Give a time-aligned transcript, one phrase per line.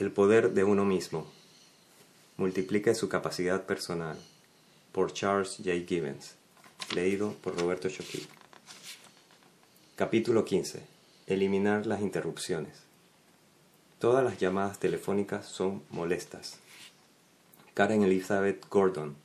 [0.00, 1.26] El poder de uno mismo.
[2.38, 4.16] Multiplique su capacidad personal.
[4.92, 5.72] Por Charles J.
[5.86, 6.36] Gibbons.
[6.94, 8.26] Leído por Roberto Choquí.
[9.96, 10.80] Capítulo 15.
[11.26, 12.78] Eliminar las interrupciones.
[13.98, 16.56] Todas las llamadas telefónicas son molestas.
[17.74, 19.16] Karen Elizabeth Gordon.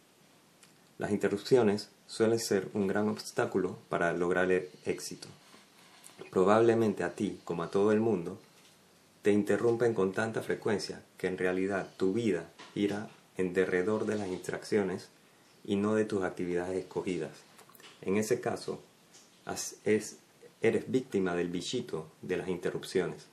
[0.98, 5.30] Las interrupciones suelen ser un gran obstáculo para lograr el éxito.
[6.32, 8.38] Probablemente a ti, como a todo el mundo,
[9.26, 14.30] te interrumpen con tanta frecuencia que en realidad tu vida irá en derredor de las
[14.30, 15.10] distracciones
[15.64, 17.32] y no de tus actividades escogidas.
[18.04, 18.80] En ese caso,
[19.84, 20.20] es,
[20.62, 23.26] eres víctima del bichito de las interrupciones,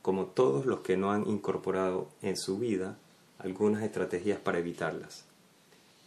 [0.00, 2.96] como todos los que no han incorporado en su vida
[3.38, 5.26] algunas estrategias para evitarlas.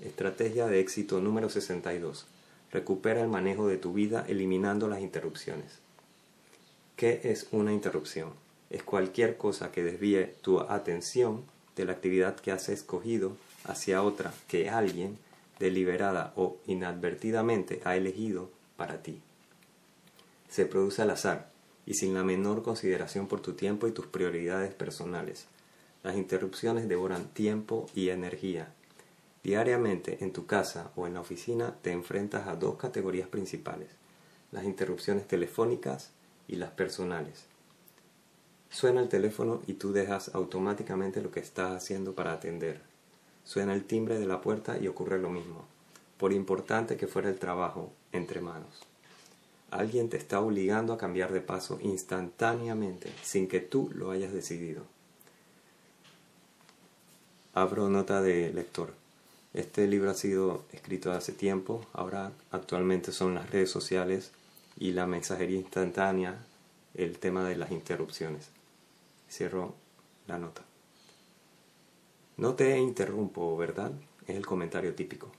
[0.04, 2.26] Estrategia de éxito número 62.
[2.72, 5.78] Recupera el manejo de tu vida eliminando las interrupciones.
[6.96, 8.49] ¿Qué es una interrupción?
[8.70, 11.44] Es cualquier cosa que desvíe tu atención
[11.76, 15.18] de la actividad que has escogido hacia otra que alguien,
[15.60, 19.22] deliberada o inadvertidamente, ha elegido para ti.
[20.50, 21.50] Se produce al azar
[21.86, 25.46] y sin la menor consideración por tu tiempo y tus prioridades personales.
[26.04, 28.74] Las interrupciones devoran tiempo y energía
[29.44, 33.90] Diariamente en tu casa o en la oficina te enfrentas a dos categorías principales,
[34.52, 36.12] las interrupciones telefónicas
[36.48, 37.46] y las personales.
[38.70, 42.82] Suena el teléfono y tú dejas automáticamente lo que estás haciendo para atender.
[43.44, 45.66] Suena el timbre de la puerta y ocurre lo mismo,
[46.18, 48.84] por importante que fuera el trabajo entre manos.
[49.72, 54.84] Alguien te está obligando a cambiar de paso instantáneamente, sin que tú lo hayas decidido.
[57.54, 58.94] Abro nota de lector.
[59.54, 64.32] Este libro ha sido escrito hace tiempo, ahora actualmente son las redes sociales
[64.78, 66.38] y la mensajería instantánea
[66.94, 68.59] el tema de las interrupciones.
[69.30, 69.76] Cierro
[70.28, 70.64] la nota.
[72.38, 73.92] No te interrumpo, ¿verdad?
[74.28, 75.32] Es el comentario típico.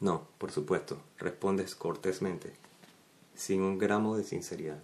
[0.00, 2.52] No, por supuesto, respondes cortésmente,
[3.34, 4.80] sin un gramo de sinceridad.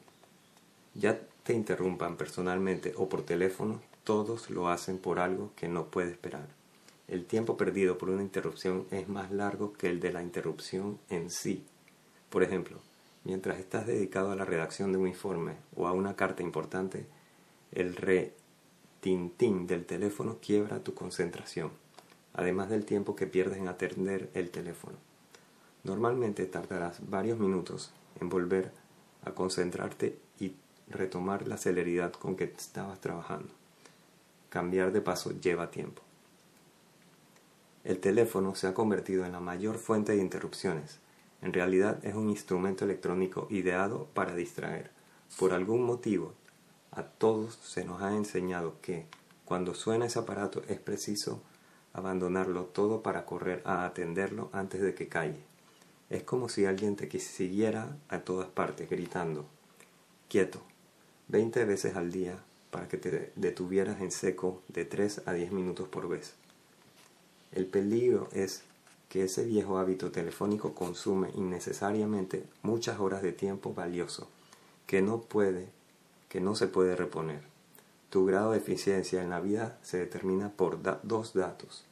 [0.95, 6.11] Ya te interrumpan personalmente o por teléfono, todos lo hacen por algo que no puede
[6.11, 6.49] esperar.
[7.07, 11.31] El tiempo perdido por una interrupción es más largo que el de la interrupción en
[11.31, 11.65] sí.
[12.31, 12.79] Por ejemplo,
[13.25, 17.07] mientras estás dedicado a la redacción de un informe o a una carta importante,
[17.75, 21.71] el re-tintín del teléfono quiebra tu concentración,
[22.33, 24.97] además del tiempo que pierdes en atender el teléfono.
[25.83, 28.73] Normalmente tardarás varios minutos en volver
[29.25, 30.55] a concentrarte y
[30.89, 33.49] retomar la celeridad con que estabas trabajando.
[34.51, 36.03] Cambiar de paso lleva tiempo.
[37.83, 41.01] El teléfono se ha convertido en la mayor fuente de interrupciones.
[41.43, 44.91] En realidad es un instrumento electrónico ideado para distraer.
[45.39, 46.33] Por algún motivo,
[46.97, 49.07] a todos se nos ha enseñado que
[49.45, 51.43] cuando suena ese aparato es preciso
[51.93, 55.41] abandonarlo todo para correr a atenderlo antes de que calle.
[56.11, 59.47] Es como si alguien te siguiera a todas partes gritando,
[60.29, 60.63] quieto,
[61.29, 62.39] 20 veces al día
[62.71, 66.35] para que te detuvieras en seco de 3 a 10 minutos por vez.
[67.53, 68.63] El peligro es
[69.09, 74.29] que ese viejo hábito telefónico consume innecesariamente muchas horas de tiempo valioso
[74.87, 75.69] que no puede,
[76.35, 77.43] que no se puede reponer.
[78.11, 81.85] Tu grado de eficiencia en la vida se determina por dos datos.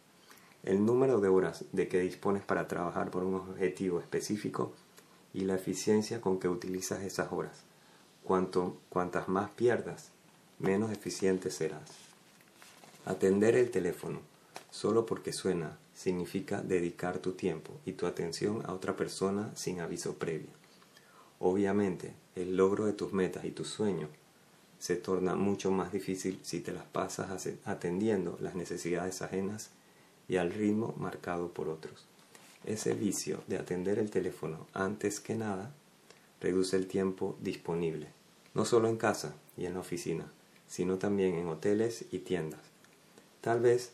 [0.64, 4.72] El número de horas de que dispones para trabajar por un objetivo específico
[5.32, 7.62] y la eficiencia con que utilizas esas horas.
[8.24, 10.10] Cuanto, cuantas más pierdas,
[10.58, 11.92] menos eficiente serás.
[13.04, 14.18] Atender el teléfono
[14.72, 20.14] Solo porque suena significa dedicar tu tiempo y tu atención a otra persona sin aviso
[20.14, 20.50] previo.
[21.38, 24.08] Obviamente, el logro de tus metas y tus sueños
[24.82, 29.70] se torna mucho más difícil si te las pasas atendiendo las necesidades ajenas
[30.26, 32.04] y al ritmo marcado por otros.
[32.64, 35.72] Ese vicio de atender el teléfono antes que nada
[36.40, 38.08] reduce el tiempo disponible,
[38.54, 40.26] no solo en casa y en la oficina,
[40.66, 42.62] sino también en hoteles y tiendas.
[43.40, 43.92] Tal vez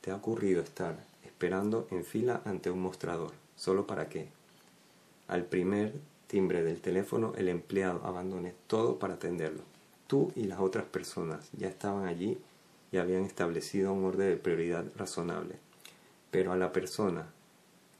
[0.00, 0.96] te ha ocurrido estar
[1.26, 4.28] esperando en fila ante un mostrador, solo para que,
[5.28, 5.92] al primer
[6.26, 9.75] timbre del teléfono, el empleado abandone todo para atenderlo?
[10.06, 12.38] Tú y las otras personas ya estaban allí
[12.92, 15.56] y habían establecido un orden de prioridad razonable,
[16.30, 17.26] pero a la persona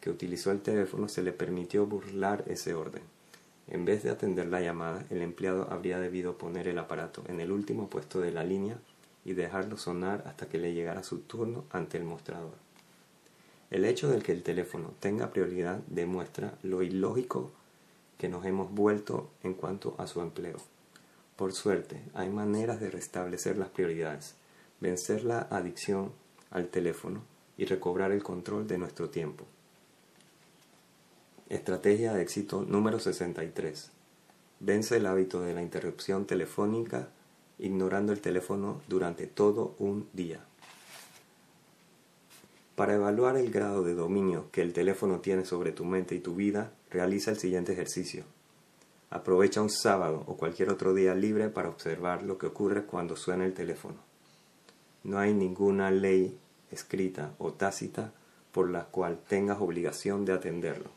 [0.01, 3.03] que utilizó el teléfono se le permitió burlar ese orden.
[3.69, 7.51] En vez de atender la llamada, el empleado habría debido poner el aparato en el
[7.51, 8.79] último puesto de la línea
[9.25, 12.55] y dejarlo sonar hasta que le llegara su turno ante el mostrador.
[13.71, 17.51] El hecho de que el teléfono tenga prioridad demuestra lo ilógico
[18.19, 20.59] que nos hemos vuelto en cuanto a su empleo.
[21.37, 24.35] Por suerte, hay maneras de restablecer las prioridades,
[24.81, 26.13] vencer la adicción
[26.51, 27.23] al teléfono
[27.59, 29.45] y recobrar el control de nuestro tiempo.
[31.51, 33.91] Estrategia de éxito número 63.
[34.61, 37.11] Vence el hábito de la interrupción telefónica
[37.59, 40.41] ignorando el teléfono durante todo un día.
[42.75, 46.35] Para evaluar el grado de dominio que el teléfono tiene sobre tu mente y tu
[46.35, 48.25] vida, realiza el siguiente ejercicio.
[49.11, 53.45] Aprovecha un sábado o cualquier otro día libre para observar lo que ocurre cuando suena
[53.45, 53.97] el teléfono.
[55.05, 56.37] No hay ninguna ley
[56.73, 58.13] escrita o tácita
[58.51, 60.91] por la cual tengas obligación de atenderlo.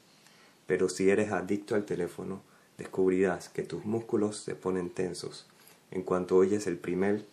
[0.66, 2.42] Pero si eres adicto al teléfono,
[2.78, 5.46] descubrirás que tus músculos se ponen tensos
[5.92, 7.26] en cuanto oyes el primer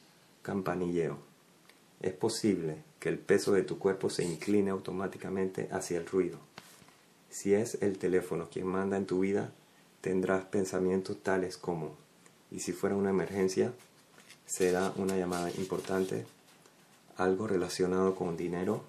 [0.42, 1.18] campanilleo.
[2.02, 6.38] Es posible que el peso de tu cuerpo se incline automáticamente hacia el ruido.
[7.30, 9.50] Si es el teléfono quien manda en tu vida,
[10.00, 11.96] tendrás pensamientos tales como,
[12.50, 13.72] y si fuera una emergencia,
[14.46, 16.26] será una llamada importante,
[17.16, 18.82] algo relacionado con dinero,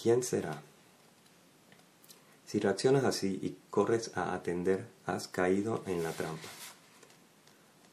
[0.00, 0.62] ¿quién será?
[2.46, 6.48] Si reaccionas así y corres a atender, has caído en la trampa.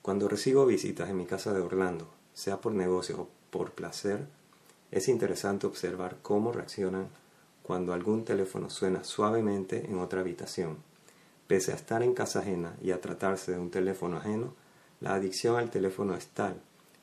[0.02, 4.28] Cuando recibo visitas en mi casa de Orlando, sea por negocio o por placer,
[4.92, 7.08] es interesante observar cómo reaccionan
[7.64, 10.78] cuando algún teléfono suena suavemente en otra habitación.
[11.52, 14.54] Pese a estar en casa ajena y a tratarse de un teléfono ajeno,
[15.02, 16.56] la adicción al teléfono es tal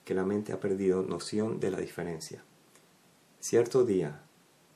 [0.06, 2.42] que la mente ha perdido noción de la diferencia.
[3.40, 4.22] Cierto día,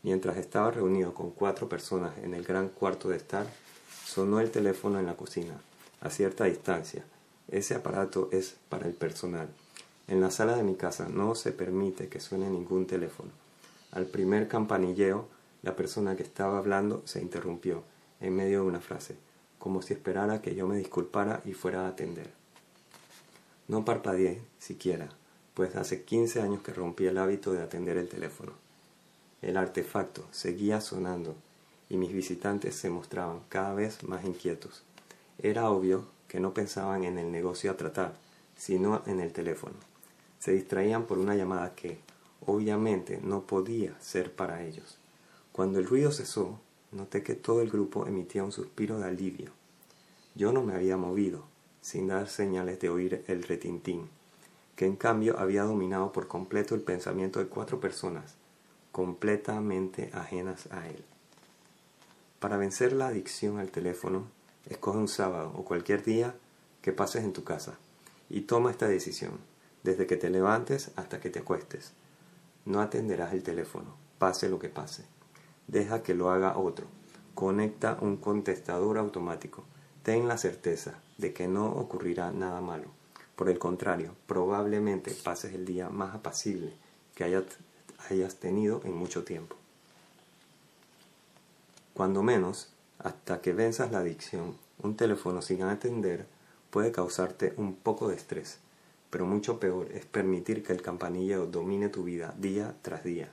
[0.02, 3.46] mientras estaba reunido con cuatro personas en el gran cuarto de estar,
[4.04, 5.54] sonó el teléfono en la cocina,
[6.02, 7.06] a cierta distancia.
[7.48, 9.48] Ese aparato es para el personal.
[10.06, 13.30] En la sala de mi casa no se permite que suene ningún teléfono.
[13.90, 15.28] Al primer campanilleo,
[15.62, 17.84] la persona que estaba hablando se interrumpió
[18.20, 19.16] en medio de una frase,
[19.62, 22.30] como si esperara que yo me disculpara y fuera a atender.
[23.68, 25.08] No parpadeé siquiera,
[25.54, 28.52] pues hace 15 años que rompí el hábito de atender el teléfono.
[29.40, 31.36] El artefacto seguía sonando
[31.88, 34.82] y mis visitantes se mostraban cada vez más inquietos.
[35.38, 38.14] Era obvio que no pensaban en el negocio a tratar,
[38.56, 39.92] sino en el teléfono
[40.42, 41.98] se distraían por una llamada que,
[42.44, 44.98] obviamente, no podía ser para ellos.
[45.52, 46.58] Cuando el ruido cesó,
[46.92, 49.50] noté que todo el grupo emitía un suspiro de alivio.
[50.34, 51.44] Yo no me había movido,
[51.80, 54.08] sin dar señales de oír el retintín,
[54.76, 58.34] que en cambio había dominado por completo el pensamiento de cuatro personas,
[58.92, 61.04] completamente ajenas a él.
[62.38, 64.26] Para vencer la adicción al teléfono,
[64.68, 66.34] escoge un sábado o cualquier día
[66.82, 67.78] que pases en tu casa
[68.28, 69.38] y toma esta decisión
[69.82, 71.92] desde que te levantes hasta que te acuestes.
[72.64, 75.04] No atenderás el teléfono, pase lo que pase.
[75.72, 76.86] Deja que lo haga otro.
[77.34, 79.64] Conecta un contestador automático.
[80.04, 82.84] Ten la certeza de que no ocurrirá nada malo.
[83.34, 86.74] Por el contrario, probablemente pases el día más apacible
[87.16, 89.56] que hayas tenido en mucho tiempo.
[91.94, 96.26] Cuando menos, hasta que venzas la adicción, un teléfono sin atender
[96.70, 98.60] puede causarte un poco de estrés
[99.12, 103.28] pero mucho peor es permitir que el campanilleo domine tu vida día tras día.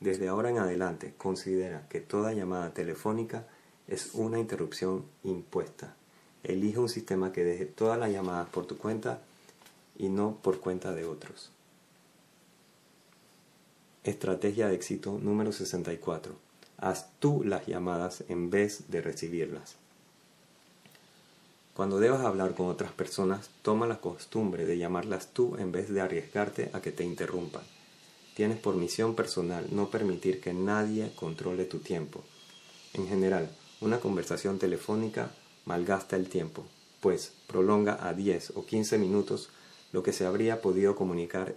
[0.00, 3.46] Desde ahora en adelante, considera que toda llamada telefónica
[3.88, 5.94] es una interrupción impuesta.
[6.44, 9.20] Elige un sistema que deje todas las llamadas por tu cuenta
[9.98, 11.50] y no por cuenta de otros.
[14.04, 16.32] Estrategia de éxito número 64.
[16.78, 19.74] Haz tú las llamadas en vez de recibirlas.
[21.74, 26.00] Cuando debas hablar con otras personas, toma la costumbre de llamarlas tú en vez de
[26.00, 27.62] arriesgarte a que te interrumpan.
[28.38, 32.22] Tienes por misión personal no permitir que nadie controle tu tiempo.
[32.94, 35.32] En general, una conversación telefónica
[35.64, 36.64] malgasta el tiempo,
[37.00, 39.50] pues prolonga a 10 o 15 minutos
[39.90, 41.56] lo que se habría podido comunicar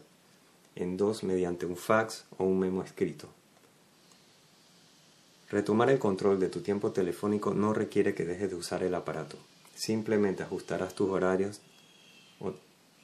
[0.76, 3.28] en dos mediante un fax o un memo escrito.
[5.52, 9.38] Retomar el control de tu tiempo telefónico no requiere que dejes de usar el aparato.
[9.76, 11.62] Simplemente ajustarás tus horarios
[12.40, 12.54] o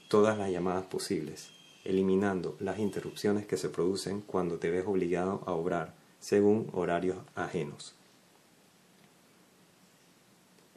[0.08, 1.52] todas las llamadas posibles,
[1.88, 7.96] eliminando las interrupciones que se producen cuando te ves obligado a obrar según horarios ajenos.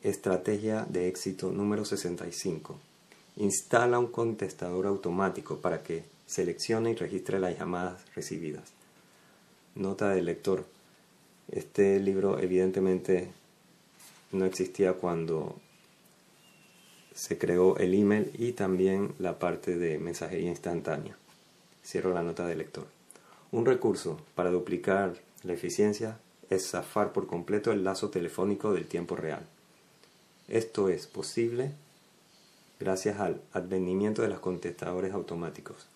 [0.02, 2.78] Estrategia de éxito número 65.
[3.36, 8.70] Instala un contestador automático para que seleccione y registre las llamadas recibidas.
[9.74, 10.64] Nota del lector.
[11.50, 13.32] Este libro evidentemente
[14.30, 15.56] no existía cuando
[17.20, 21.18] se creó el email y también la parte de mensajería instantánea.
[21.84, 22.86] Cierro la nota de lector.
[23.52, 29.16] Un recurso para duplicar la eficiencia es zafar por completo el lazo telefónico del tiempo
[29.16, 29.46] real.
[30.48, 31.72] Esto es posible
[32.78, 35.88] gracias al advenimiento de los contestadores automáticos.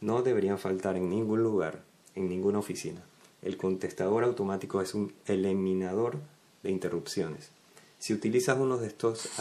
[0.00, 1.82] no deberían faltar en ningún lugar,
[2.14, 3.02] en ninguna oficina.
[3.42, 6.16] El contestador automático es un eliminador
[6.62, 7.50] de interrupciones.
[7.98, 9.38] Si utilizas uno de estos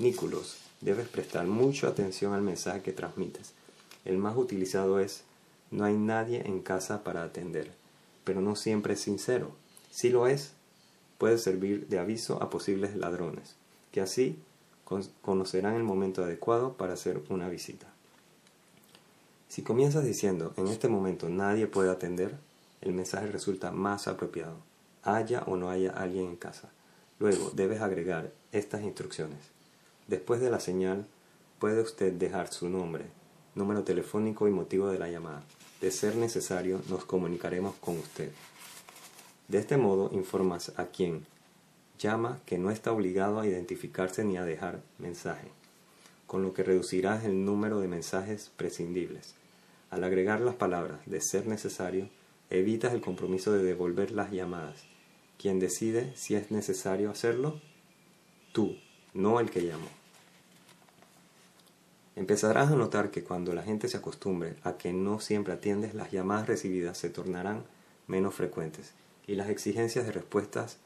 [0.00, 3.52] adminículos, debes prestar mucha atención al mensaje que transmites.
[4.06, 5.24] El más utilizado es
[5.70, 7.70] no hay nadie en casa para atender,
[8.24, 9.50] pero no siempre es sincero.
[9.90, 10.52] Si lo es,
[11.18, 13.56] puede servir de aviso a posibles ladrones,
[13.92, 14.38] que así
[15.20, 17.86] conocerán el momento adecuado para hacer una visita.
[19.48, 22.38] Si comienzas diciendo en este momento nadie puede atender,
[22.80, 24.56] el mensaje resulta más apropiado,
[25.02, 26.70] haya o no haya alguien en casa.
[27.18, 29.59] Luego debes agregar estas instrucciones.
[30.10, 31.06] Después de la señal,
[31.60, 33.04] puede usted dejar su nombre,
[33.54, 35.44] número telefónico y motivo de la llamada.
[35.80, 38.32] De ser necesario, nos comunicaremos con usted.
[39.46, 41.26] De este modo informas a quien
[41.96, 45.46] llama que no está obligado a identificarse ni a dejar mensaje,
[46.26, 49.36] con lo que reducirás el número de mensajes prescindibles.
[49.90, 52.08] Al agregar las palabras de ser necesario,
[52.50, 54.82] evitas el compromiso de devolver las llamadas.
[55.38, 57.60] Quien decide si es necesario hacerlo,
[58.50, 58.76] tú,
[59.14, 59.99] no el que llamó.
[62.16, 66.10] Empezarás a notar que cuando la gente se acostumbre a que no siempre atiendes, las
[66.10, 67.64] llamadas recibidas se tornarán
[68.06, 68.92] menos frecuentes
[69.26, 70.78] y las exigencias de respuestas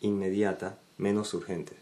[0.00, 1.76] inmediata menos urgentes.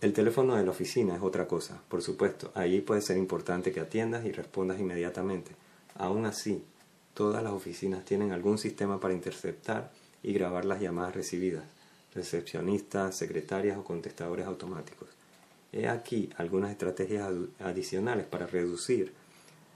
[0.00, 3.80] El teléfono de la oficina es otra cosa, por supuesto, allí puede ser importante que
[3.80, 5.56] atiendas y respondas inmediatamente.
[5.96, 6.62] Aún así,
[7.14, 9.90] todas las oficinas tienen algún sistema para interceptar
[10.22, 11.64] y grabar las llamadas recibidas,
[12.14, 15.17] recepcionistas, secretarias o contestadores automáticos.
[15.72, 19.12] He aquí algunas estrategias adicionales para reducir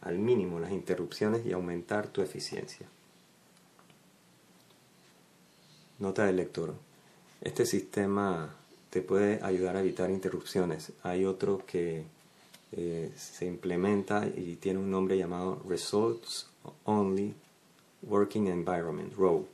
[0.00, 2.86] al mínimo las interrupciones y aumentar tu eficiencia.
[5.98, 6.74] Nota del lector.
[7.40, 8.54] Este sistema
[8.90, 10.92] te puede ayudar a evitar interrupciones.
[11.02, 12.04] Hay otro que
[12.72, 16.48] eh, se implementa y tiene un nombre llamado Results
[16.84, 17.34] Only
[18.02, 19.46] Working Environment, ROW.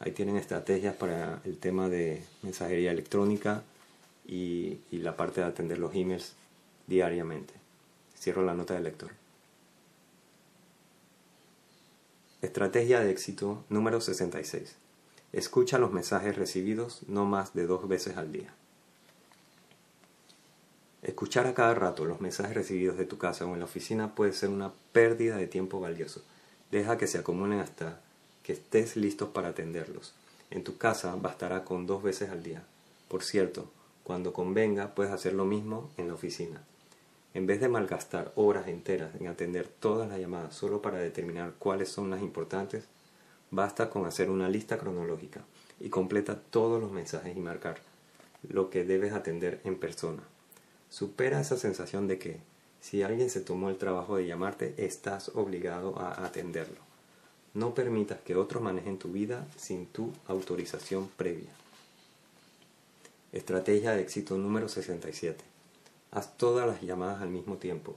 [0.00, 3.62] Ahí tienen estrategias para el tema de mensajería electrónica
[4.28, 6.34] y, la parte de atender los emails
[6.86, 7.54] diariamente.
[8.16, 9.10] Cierro la nota del lector.
[12.42, 14.76] Estrategia de éxito número 66.
[15.32, 18.52] Escucha los mensajes recibidos no más de dos veces al día.
[21.02, 24.32] Escuchar a cada rato los mensajes recibidos de tu casa o en la oficina puede
[24.32, 26.22] ser una pérdida de tiempo valioso.
[26.70, 28.00] Deja que se acumulen hasta
[28.42, 30.14] que estés listo para atenderlos.
[30.50, 32.62] En tu casa bastará con dos veces al día.
[33.08, 33.70] Por cierto,
[34.08, 36.62] cuando convenga puedes hacer lo mismo en la oficina.
[37.34, 41.90] En vez de malgastar horas enteras en atender todas las llamadas solo para determinar cuáles
[41.90, 42.84] son las importantes,
[43.50, 45.44] basta con hacer una lista cronológica
[45.78, 47.80] y completa todos los mensajes y marcar
[48.48, 50.22] lo que debes atender en persona.
[50.88, 52.40] Supera esa sensación de que
[52.80, 56.80] si alguien se tomó el trabajo de llamarte, estás obligado a atenderlo.
[57.52, 61.57] No permitas que otros manejen tu vida sin tu autorización previa.
[63.30, 65.44] Estrategia de éxito número 67.
[66.12, 67.94] Haz todas las llamadas al mismo tiempo.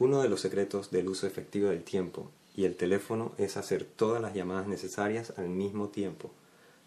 [0.00, 4.20] Uno de los secretos del uso efectivo del tiempo y el teléfono es hacer todas
[4.20, 6.32] las llamadas necesarias al mismo tiempo.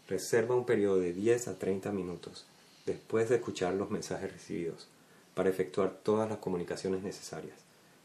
[0.09, 2.45] Reserva un periodo de 10 a 30 minutos
[2.85, 4.89] después de escuchar los mensajes recibidos
[5.35, 7.55] para efectuar todas las comunicaciones necesarias.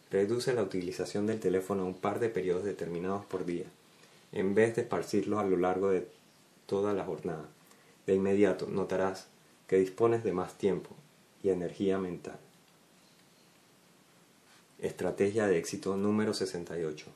[0.08, 3.66] Reduce la utilización del teléfono a un par de periodos determinados por día,
[4.30, 6.06] en vez de esparcirlos a lo largo de
[6.66, 7.48] toda la jornada.
[8.06, 9.28] De inmediato notarás
[9.66, 10.90] que dispones de más tiempo
[11.42, 12.38] y energía mental.
[14.78, 17.06] Estrategia de éxito número 68.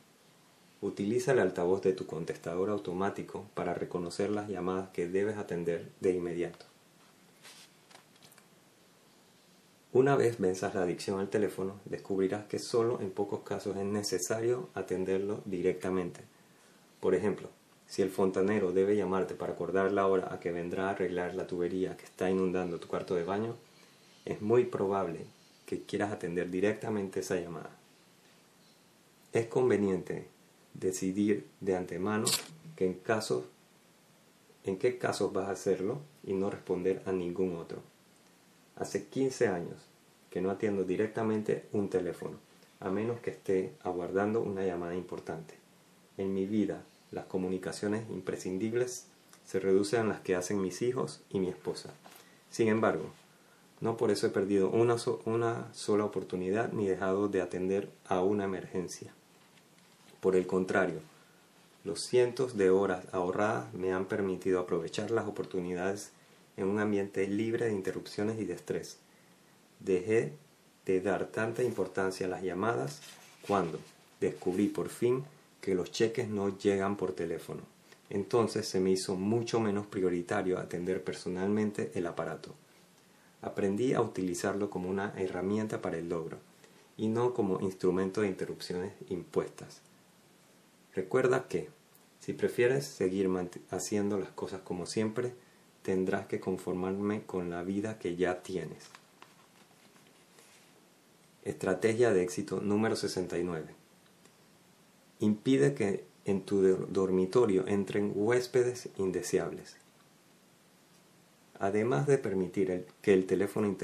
[0.83, 6.13] Utiliza el altavoz de tu contestador automático para reconocer las llamadas que debes atender de
[6.13, 6.67] inmediato.
[9.95, 14.69] Una vez venzas la adicción al teléfono, descubrirás que solo en pocos casos es necesario
[14.75, 16.21] atenderlo directamente.
[17.01, 17.49] Por ejemplo,
[17.87, 21.47] si el fontanero debe llamarte para acordar la hora a que vendrá a arreglar la
[21.47, 23.55] tubería que está inundando tu cuarto de baño,
[24.25, 25.27] es muy probable
[25.67, 27.71] que quieras atender directamente esa llamada.
[29.33, 30.27] Es conveniente
[30.75, 32.27] decidir de antemano
[32.77, 33.45] que en casos
[34.65, 37.83] en qué casos vas a hacerlo y no responder a ningún otro.
[38.77, 39.77] Hace 15 años
[40.31, 42.39] que no atiendo directamente un teléfono,
[42.81, 45.55] a menos que esté aguardando una llamada importante.
[46.17, 46.83] En mi vida,
[47.15, 49.07] las comunicaciones imprescindibles
[49.47, 51.91] se reducen a las que hacen mis hijos y mi esposa.
[52.51, 53.05] Sin embargo,
[53.81, 59.13] no por eso he perdido una, sola oportunidad ni dejado de atender a una emergencia.
[60.21, 61.01] Por el contrario,
[61.85, 66.11] los cientos de horas ahorradas me han permitido aprovechar las oportunidades
[66.57, 68.97] en un ambiente libre de interrupciones y de estrés.
[69.81, 70.33] Dejé
[70.87, 73.03] de dar tanta importancia a las llamadas
[73.47, 73.79] cuando
[74.21, 75.25] descubrí por fin
[75.65, 77.63] que los cheques no llegan por teléfono.
[78.11, 82.55] Entonces se me hizo mucho menos prioritario atender personalmente el aparato.
[83.41, 86.37] Aprendí a utilizarlo como una herramienta para el logro
[86.99, 89.81] y no como instrumento de interrupciones impuestas.
[90.95, 91.71] Recuerda que,
[92.21, 93.31] si prefieres seguir
[93.71, 95.33] haciendo las cosas como siempre,
[95.83, 98.85] tendrás que conformarme con la vida que ya tienes.
[101.43, 103.84] Estrategia de éxito número 69.
[105.21, 109.77] Impide que en tu dormitorio entren huéspedes indeseables.
[111.59, 113.75] Además de permitir que el teléfono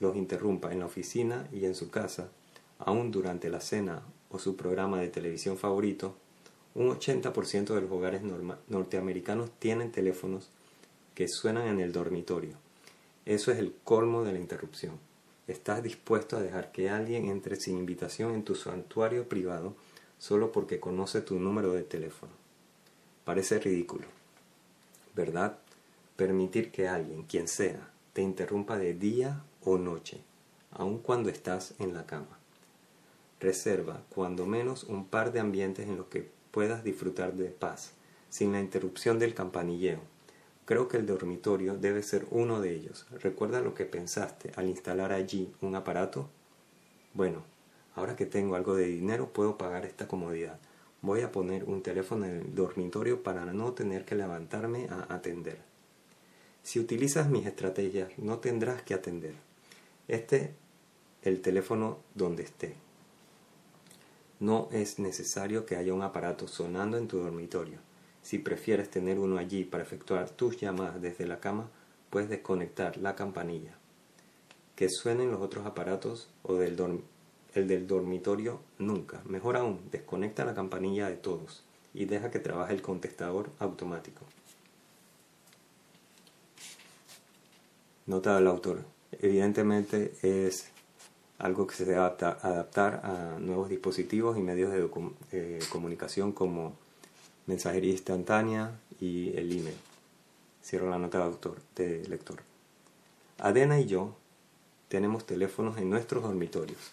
[0.00, 2.30] los interrumpa en la oficina y en su casa,
[2.78, 6.16] aún durante la cena o su programa de televisión favorito,
[6.74, 8.22] un 80% de los hogares
[8.68, 10.50] norteamericanos tienen teléfonos
[11.14, 12.56] que suenan en el dormitorio.
[13.26, 14.98] Eso es el colmo de la interrupción.
[15.46, 19.76] ¿Estás dispuesto a dejar que alguien entre sin invitación en tu santuario privado
[20.22, 22.30] solo porque conoce tu número de teléfono?
[23.24, 24.06] Parece ridículo,
[25.16, 25.58] ¿verdad?
[26.14, 30.20] Permitir que alguien, quien sea, te interrumpa de día o noche,
[30.70, 32.38] aun cuando estás en la cama.
[33.40, 37.90] Reserva, cuando menos, un par de ambientes en los que puedas disfrutar de paz,
[38.30, 39.98] sin la interrupción del campanilleo,
[40.64, 43.06] Creo que el dormitorio debe ser uno de ellos.
[43.20, 46.28] ¿Recuerda lo que pensaste al instalar allí un aparato?
[47.14, 47.42] Bueno,
[47.94, 50.58] ahora que tengo algo de dinero puedo pagar esta comodidad.
[51.00, 55.58] Voy a poner un teléfono en el dormitorio para no tener que levantarme a atender.
[56.62, 59.34] Si utilizas mis estrategias no tendrás que atender.
[60.08, 60.54] Este
[61.22, 62.74] el teléfono donde esté.
[64.40, 67.78] No es necesario que haya un aparato sonando en tu dormitorio.
[68.22, 71.70] Si prefieres tener uno allí para efectuar tus llamadas desde la cama,
[72.10, 73.76] puedes desconectar la campanilla.
[74.74, 76.76] Que suenen los otros aparatos o del
[77.54, 79.20] el del dormitorio nunca.
[79.24, 84.22] Mejor aún, desconecta la campanilla de todos y deja que trabaje el contestador automático.
[88.06, 88.84] Nota del autor.
[89.12, 90.70] Evidentemente es
[91.38, 94.88] algo que se debe adaptar a nuevos dispositivos y medios de
[95.32, 96.74] eh, comunicación como
[97.46, 99.76] mensajería instantánea y el email.
[100.64, 102.42] Cierro la nota de, autor, de lector.
[103.38, 104.14] Adena y yo
[104.88, 106.92] tenemos teléfonos en nuestros dormitorios,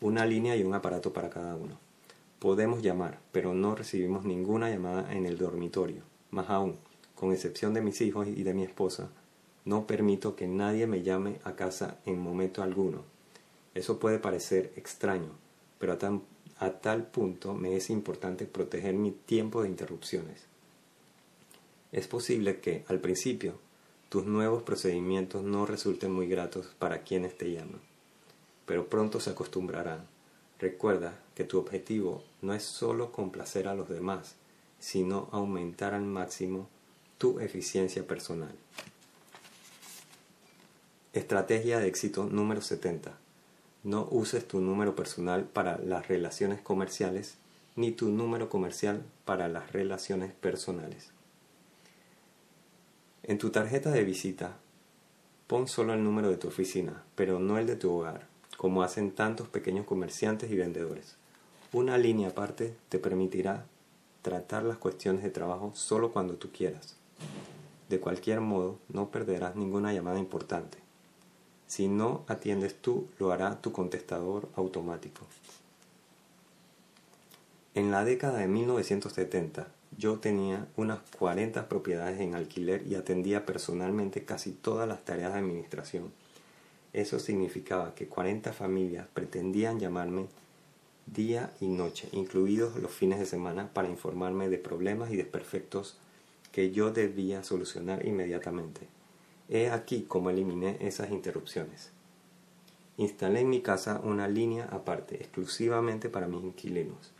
[0.00, 1.78] una línea y un aparato para cada uno.
[2.38, 6.02] Podemos llamar, pero no recibimos ninguna llamada en el dormitorio.
[6.30, 6.76] Más aún,
[7.14, 9.10] con excepción de mis hijos y de mi esposa,
[9.64, 13.02] no permito que nadie me llame a casa en momento alguno.
[13.74, 15.30] Eso puede parecer extraño,
[15.78, 15.98] pero
[16.58, 20.46] a tal punto me es importante proteger mi tiempo de interrupciones.
[21.92, 23.58] Es posible que, al principio,
[24.08, 27.80] tus nuevos procedimientos no resulten muy gratos para quienes te llaman,
[28.70, 30.06] pero pronto se acostumbrarán.
[30.60, 34.36] Recuerda que tu objetivo no es solo complacer a los demás,
[34.78, 36.68] sino aumentar al máximo
[37.18, 38.54] tu eficiencia personal.
[41.12, 43.18] Estrategia de éxito número 70.
[43.82, 47.38] No uses tu número personal para las relaciones comerciales
[47.74, 51.10] ni tu número comercial para las relaciones personales.
[53.24, 54.58] En tu tarjeta de visita,
[55.48, 58.29] pon solo el número de tu oficina, pero no el de tu hogar,
[58.60, 61.16] como hacen tantos pequeños comerciantes y vendedores.
[61.72, 63.64] Una línea aparte te permitirá
[64.20, 66.94] tratar las cuestiones de trabajo solo cuando tú quieras.
[67.88, 70.76] De cualquier modo, no perderás ninguna llamada importante.
[71.68, 75.22] Si no atiendes tú, lo hará tu contestador automático.
[77.74, 84.26] En la década de 1970, yo tenía unas 40 propiedades en alquiler y atendía personalmente
[84.26, 86.12] casi todas las tareas de administración.
[86.92, 90.26] Eso significaba que 40 familias pretendían llamarme
[91.06, 95.96] día y noche, incluidos los fines de semana, para informarme de problemas y desperfectos
[96.52, 98.88] que yo debía solucionar inmediatamente.
[99.48, 101.90] He aquí cómo eliminé esas interrupciones.
[102.96, 107.12] Instalé en mi casa una línea aparte, exclusivamente para mis inquilinos.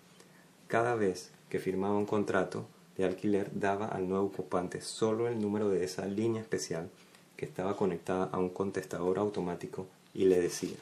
[0.67, 5.69] Cada vez que firmaba un contrato de alquiler daba al nuevo ocupante solo el número
[5.69, 6.91] de esa línea especial
[7.47, 10.77] estaba conectada a un contestador automático y le decía,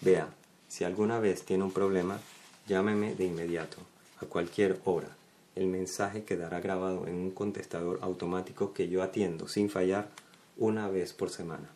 [0.00, 0.28] vea,
[0.68, 2.20] si alguna vez tiene un problema,
[2.66, 3.78] llámeme de inmediato,
[4.20, 5.16] a cualquier hora
[5.54, 10.08] el mensaje quedará grabado en un contestador automático que yo atiendo sin fallar
[10.56, 11.70] una vez por semana.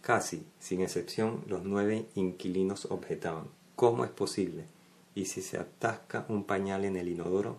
[0.00, 3.44] Casi, sin excepción, los nueve inquilinos objetaban,
[3.76, 4.64] ¿cómo es posible?
[5.14, 7.58] Y si se atasca un pañal en el inodoro,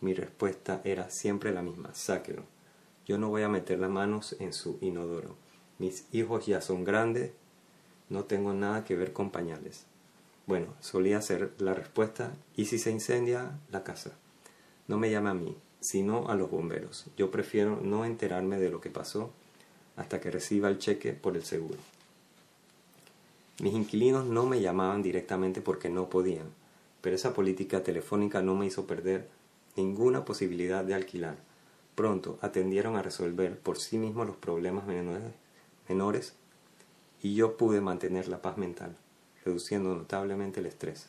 [0.00, 2.42] mi respuesta era siempre la misma, sáquelo.
[3.06, 5.36] Yo no voy a meter las manos en su inodoro.
[5.78, 7.30] Mis hijos ya son grandes,
[8.08, 9.86] no tengo nada que ver con pañales.
[10.46, 14.12] Bueno, solía ser la respuesta, ¿y si se incendia la casa?
[14.88, 17.06] No me llama a mí, sino a los bomberos.
[17.16, 19.30] Yo prefiero no enterarme de lo que pasó
[19.96, 21.78] hasta que reciba el cheque por el seguro.
[23.60, 26.46] Mis inquilinos no me llamaban directamente porque no podían,
[27.00, 29.28] pero esa política telefónica no me hizo perder
[29.76, 31.36] ninguna posibilidad de alquilar.
[31.96, 34.84] Pronto atendieron a resolver por sí mismos los problemas
[35.88, 36.34] menores
[37.22, 38.94] y yo pude mantener la paz mental,
[39.44, 41.08] reduciendo notablemente el estrés.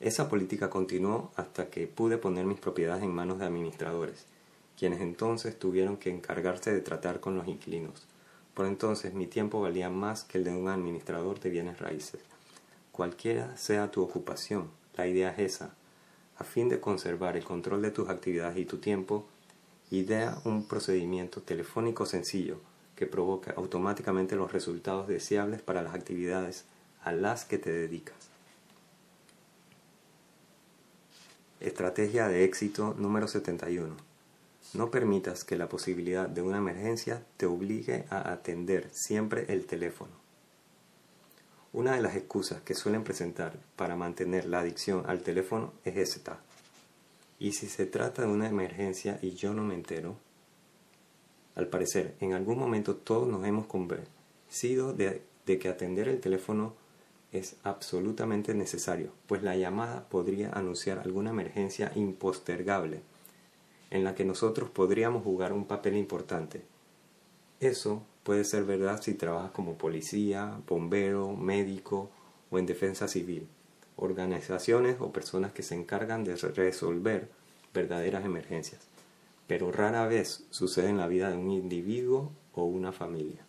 [0.00, 4.26] Esa política continuó hasta que pude poner mis propiedades en manos de administradores,
[4.76, 8.06] quienes entonces tuvieron que encargarse de tratar con los inquilinos.
[8.54, 12.20] Por entonces mi tiempo valía más que el de un administrador de bienes raíces.
[12.90, 15.77] Cualquiera sea tu ocupación, la idea es esa.
[16.38, 19.26] A fin de conservar el control de tus actividades y tu tiempo,
[19.90, 22.60] idea un procedimiento telefónico sencillo
[22.94, 26.64] que provoca automáticamente los resultados deseables para las actividades
[27.02, 28.16] a las que te dedicas.
[31.60, 33.96] Estrategia de éxito número 71.
[34.74, 40.27] No permitas que la posibilidad de una emergencia te obligue a atender siempre el teléfono.
[41.78, 46.40] Una de las excusas que suelen presentar para mantener la adicción al teléfono es esta.
[47.38, 50.16] ¿Y si se trata de una emergencia y yo no me entero?
[51.54, 56.74] Al parecer, en algún momento todos nos hemos convencido de, que atender el teléfono
[57.30, 63.02] es absolutamente necesario, pues la llamada podría anunciar alguna emergencia impostergable
[63.92, 66.60] en la que nosotros podríamos jugar un papel importante.
[67.60, 72.10] Eso puede ser verdad si trabajas como policía, bombero, médico
[72.50, 73.48] o en defensa civil,
[73.96, 77.30] organizaciones o personas que se encargan de resolver
[77.72, 78.88] verdaderas emergencias
[79.48, 83.44] pero rara vez sucede en la vida de un individuo o una familia.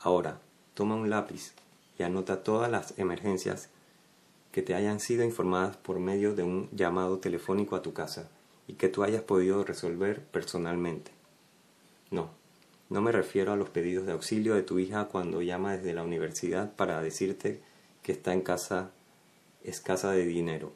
[0.00, 0.40] Ahora,
[0.74, 1.54] toma un lápiz
[1.96, 3.70] y anota todas las emergencias
[4.50, 8.28] que te hayan sido informadas por medio de un llamado telefónico a tu casa
[8.66, 11.12] y que tú hayas podido resolver personalmente.
[12.10, 12.30] No,
[12.90, 16.02] no me refiero a los pedidos de auxilio de tu hija cuando llama desde la
[16.02, 17.60] universidad para decirte
[18.02, 18.90] que está en casa
[19.64, 20.72] escasa de dinero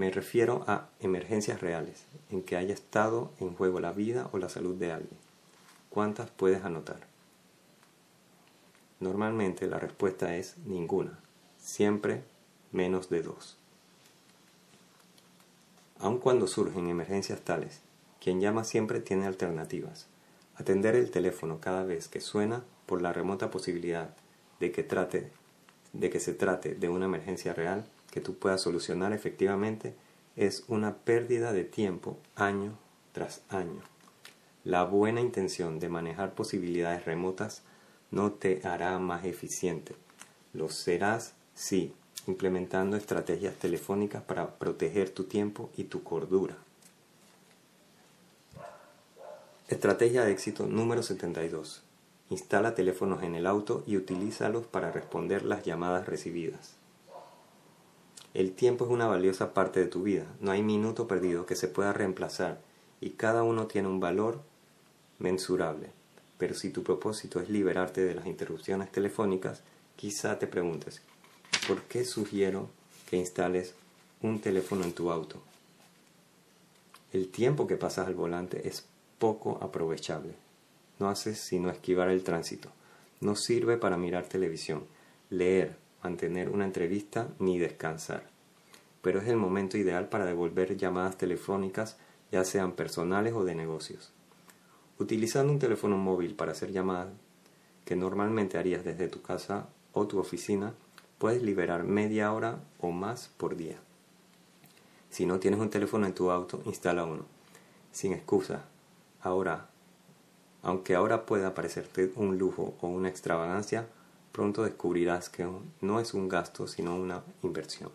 [0.00, 4.48] me refiero a emergencias reales, en que haya estado en juego la vida o la
[4.48, 5.18] salud de alguien.
[5.90, 7.00] ¿Cuántas puedes anotar?
[8.98, 11.18] Normalmente la respuesta es ninguna,
[11.58, 12.22] siempre
[12.72, 13.58] menos de dos.
[15.98, 17.82] Aun cuando surgen emergencias tales,
[18.22, 20.06] quien llama siempre tiene alternativas.
[20.60, 24.14] Atender el teléfono cada vez que suena por la remota posibilidad
[24.60, 25.30] de que, trate,
[25.94, 29.94] de que se trate de una emergencia real que tú puedas solucionar efectivamente
[30.36, 32.76] es una pérdida de tiempo año
[33.12, 33.80] tras año.
[34.62, 37.62] La buena intención de manejar posibilidades remotas
[38.10, 39.94] no te hará más eficiente.
[40.52, 41.94] Lo serás sí,
[42.26, 46.58] implementando estrategias telefónicas para proteger tu tiempo y tu cordura.
[49.70, 51.84] Estrategia de éxito número 72.
[52.28, 56.74] Instala teléfonos en el auto y utilízalos para responder las llamadas recibidas.
[58.34, 61.68] El tiempo es una valiosa parte de tu vida, no hay minuto perdido que se
[61.68, 62.60] pueda reemplazar
[63.00, 64.40] y cada uno tiene un valor
[65.20, 65.90] mensurable.
[66.36, 69.62] Pero si tu propósito es liberarte de las interrupciones telefónicas,
[69.94, 71.00] quizá te preguntes,
[71.68, 72.68] ¿por qué sugiero
[73.08, 73.76] que instales
[74.20, 75.40] un teléfono en tu auto?
[77.12, 78.89] El tiempo que pasas al volante es
[79.20, 80.34] poco aprovechable.
[80.98, 82.70] No haces sino esquivar el tránsito.
[83.20, 84.84] No sirve para mirar televisión,
[85.28, 88.24] leer, mantener una entrevista ni descansar.
[89.02, 91.98] Pero es el momento ideal para devolver llamadas telefónicas,
[92.32, 94.10] ya sean personales o de negocios.
[94.98, 97.08] Utilizando un teléfono móvil para hacer llamadas
[97.84, 100.74] que normalmente harías desde tu casa o tu oficina,
[101.18, 103.76] puedes liberar media hora o más por día.
[105.10, 107.26] Si no tienes un teléfono en tu auto, instala uno.
[107.92, 108.69] Sin excusa.
[109.22, 109.68] Ahora,
[110.62, 113.86] aunque ahora pueda parecerte un lujo o una extravagancia,
[114.32, 115.48] pronto descubrirás que
[115.80, 117.90] no es un gasto sino una inversión.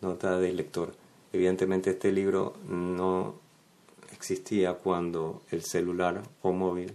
[0.00, 0.94] Nota del lector.
[1.32, 3.34] Evidentemente este libro no
[4.12, 6.94] existía cuando el celular o móvil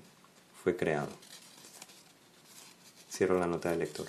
[0.64, 1.10] fue creado.
[3.10, 4.08] Cierro la nota del lector.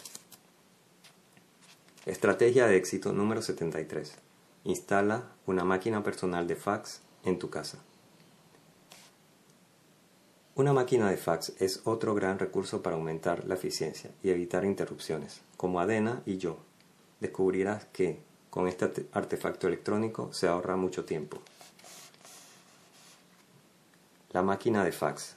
[2.06, 4.14] Estrategia de éxito número 73.
[4.64, 7.78] Instala una máquina personal de fax en tu casa.
[10.54, 15.40] Una máquina de fax es otro gran recurso para aumentar la eficiencia y evitar interrupciones.
[15.56, 16.58] Como Adena y yo,
[17.20, 21.38] descubrirás que con este artefacto electrónico se ahorra mucho tiempo.
[24.32, 25.36] La máquina de fax.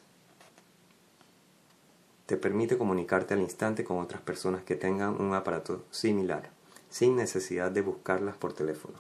[2.26, 6.50] Te permite comunicarte al instante con otras personas que tengan un aparato similar,
[6.90, 9.00] sin necesidad de buscarlas por teléfono.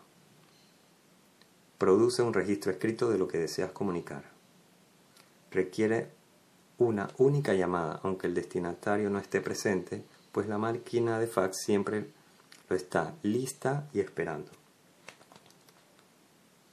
[1.78, 4.35] Produce un registro escrito de lo que deseas comunicar.
[5.56, 6.10] Requiere
[6.80, 12.10] una única llamada, aunque el destinatario no esté presente, pues la máquina de fax siempre
[12.68, 14.52] lo está lista y esperando.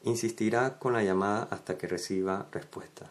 [0.03, 3.09] Insistirá con la llamada hasta que reciba respuesta,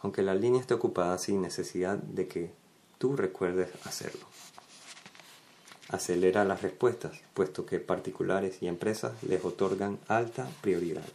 [0.00, 2.52] aunque la línea esté ocupada sin necesidad de que
[2.98, 4.26] tú recuerdes hacerlo.
[5.88, 11.06] Acelera las respuestas, puesto que particulares y empresas les otorgan alta prioridad.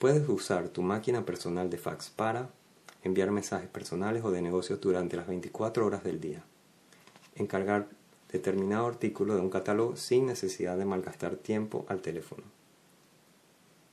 [0.00, 2.48] Puedes usar tu máquina personal de fax para
[3.04, 6.42] enviar mensajes personales o de negocios durante las 24 horas del día,
[7.34, 7.86] encargar
[8.32, 12.44] determinado artículo de un catálogo sin necesidad de malgastar tiempo al teléfono,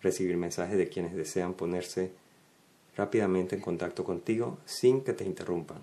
[0.01, 2.13] recibir mensajes de quienes desean ponerse
[2.95, 5.81] rápidamente en contacto contigo sin que te interrumpan,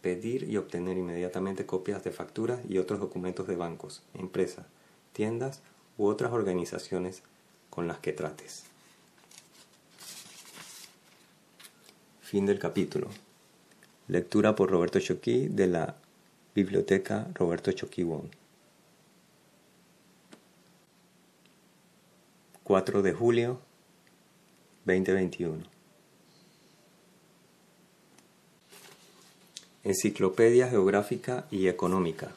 [0.00, 4.66] pedir y obtener inmediatamente copias de facturas y otros documentos de bancos, empresas,
[5.12, 5.60] tiendas
[5.98, 7.24] u otras organizaciones
[7.68, 8.75] con las que trates.
[12.26, 13.08] Fin del capítulo.
[14.08, 15.94] Lectura por Roberto Choquí de la
[16.56, 18.26] Biblioteca Roberto Choquí Wong.
[22.64, 23.60] 4 de julio
[24.86, 25.62] 2021.
[29.84, 32.32] Enciclopedia Geográfica y Económica